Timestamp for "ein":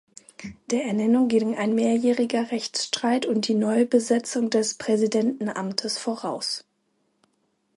1.55-1.75